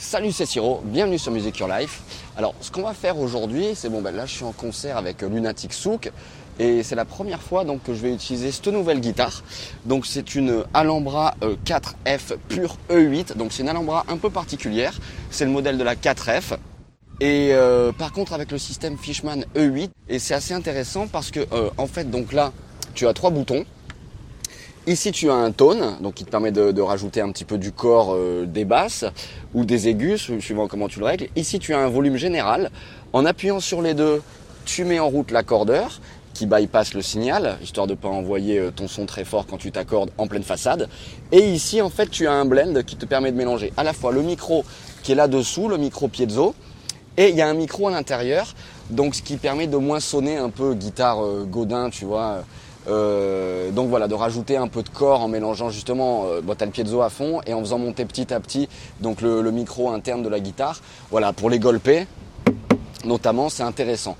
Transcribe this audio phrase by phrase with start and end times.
[0.00, 2.02] Salut, c'est Siro, bienvenue sur Music Your Life.
[2.36, 5.22] Alors, ce qu'on va faire aujourd'hui, c'est bon, ben là, je suis en concert avec
[5.22, 6.12] Lunatic Souk
[6.60, 9.42] et c'est la première fois donc que je vais utiliser cette nouvelle guitare.
[9.86, 13.36] Donc, c'est une Alhambra 4F pure E8.
[13.36, 14.94] Donc, c'est une Alhambra un peu particulière.
[15.30, 16.56] C'est le modèle de la 4F.
[17.20, 21.40] Et euh, par contre, avec le système Fishman E8, et c'est assez intéressant parce que
[21.52, 22.52] euh, en fait, donc là,
[22.94, 23.64] tu as trois boutons.
[24.88, 27.72] Ici, tu as un tone, donc qui te permet de, rajouter un petit peu du
[27.72, 29.04] corps euh, des basses
[29.52, 31.28] ou des aigus, suivant comment tu le règles.
[31.36, 32.70] Ici, tu as un volume général.
[33.12, 34.22] En appuyant sur les deux,
[34.64, 36.00] tu mets en route l'accordeur
[36.32, 39.58] qui bypasse le signal, histoire de ne pas envoyer euh, ton son très fort quand
[39.58, 40.88] tu t'accordes en pleine façade.
[41.32, 43.92] Et ici, en fait, tu as un blend qui te permet de mélanger à la
[43.92, 44.64] fois le micro
[45.02, 46.54] qui est là-dessous, le micro piezo,
[47.18, 48.54] et il y a un micro à l'intérieur,
[48.88, 52.44] donc ce qui permet de moins sonner un peu guitare euh, Godin, tu vois,
[52.88, 57.02] euh, donc voilà, de rajouter un peu de corps en mélangeant justement euh, le piezo
[57.02, 58.68] à fond et en faisant monter petit à petit
[59.00, 60.80] donc le, micro interne de la guitare.
[61.10, 62.06] Voilà, pour les golper,
[63.04, 64.16] notamment, c'est intéressant.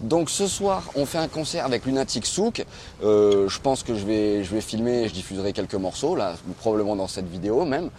[0.00, 2.64] Donc ce soir, on fait un concert avec Lunatic Souk.
[3.04, 6.34] Euh, je pense que je vais, je vais filmer et je diffuserai quelques morceaux, là,
[6.58, 7.90] probablement dans cette vidéo même.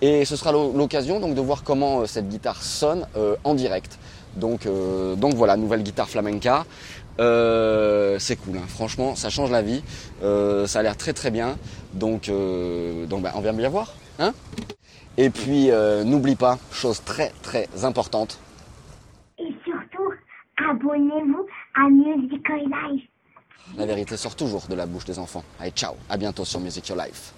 [0.00, 3.06] Et ce sera l'occasion donc de voir comment euh, cette guitare sonne
[3.44, 3.98] en direct.
[4.36, 6.64] Donc, euh, donc voilà, nouvelle guitare flamenca.
[7.18, 8.66] C'est cool, hein.
[8.68, 9.82] franchement, ça change la vie.
[10.20, 11.58] ça a l'air très très bien.
[11.94, 12.30] Donc,
[13.08, 13.94] donc bah, on vient bien voir.
[14.18, 14.32] Hein
[15.16, 15.70] Et puis,
[16.04, 18.38] n'oublie pas, chose très très importante.
[19.38, 20.12] Et surtout,
[20.68, 23.08] abonnez-vous à Music Your Life.
[23.76, 25.44] La vérité sort toujours de la bouche des enfants.
[25.60, 27.32] Allez, ciao, à bientôt sur Music Your Life.